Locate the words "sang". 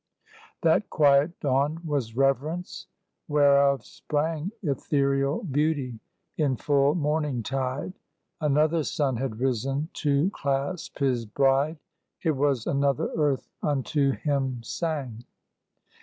14.63-15.23